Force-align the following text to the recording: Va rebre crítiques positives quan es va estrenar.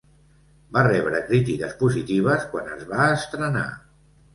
Va 0.77 0.83
rebre 0.87 1.21
crítiques 1.29 1.77
positives 1.85 2.51
quan 2.57 2.77
es 2.81 2.91
va 2.93 3.11
estrenar. 3.23 3.69